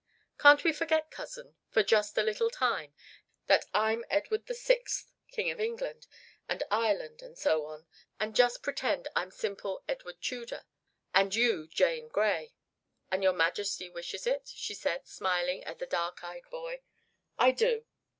Can't 0.39 0.63
we 0.63 0.73
forget, 0.73 1.11
cousin, 1.11 1.53
for 1.69 1.83
just 1.83 2.17
a 2.17 2.23
little 2.23 2.49
time, 2.49 2.95
that 3.45 3.65
I'm 3.71 4.03
Edward 4.09 4.47
the 4.47 4.55
Sixth, 4.55 5.11
King 5.31 5.51
of 5.51 5.59
England 5.61 6.07
and 6.49 6.63
Ireland 6.71 7.21
and 7.21 7.37
so 7.37 7.67
on, 7.67 7.85
and 8.19 8.35
just 8.35 8.63
pretend 8.63 9.09
I'm 9.15 9.29
simple 9.29 9.83
Edward 9.87 10.19
Tudor 10.19 10.63
and 11.13 11.35
you 11.35 11.67
Jane 11.67 12.07
Grey?" 12.07 12.55
"An 13.11 13.21
your 13.21 13.33
Majesty 13.33 13.89
wishes 13.91 14.25
it," 14.25 14.47
she 14.47 14.73
said, 14.73 15.05
smiling 15.07 15.63
at 15.65 15.77
the 15.77 15.85
dark 15.85 16.23
eyed 16.23 16.49
boy. 16.49 16.81
"I 17.37 17.51
do." 17.51 17.85